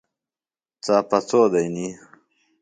ڇاپڇو 0.83 1.41
دئنی۔ 1.53 1.87